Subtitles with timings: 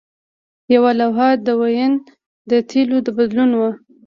[0.75, 1.93] یوه لوحه د وین
[2.49, 3.71] د تیلو د بدلون وه